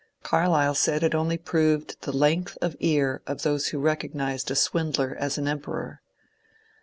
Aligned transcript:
Carlyle 0.23 0.73
said 0.73 1.03
it 1.03 1.13
only 1.13 1.37
proved 1.37 2.01
the 2.01 2.11
length 2.11 2.57
of 2.59 2.75
ear 2.79 3.21
of 3.27 3.43
those 3.43 3.67
who 3.67 3.77
recognized 3.77 4.49
a 4.49 4.55
swindler 4.55 5.15
as 5.19 5.37
an 5.37 5.47
Emperor. 5.47 6.01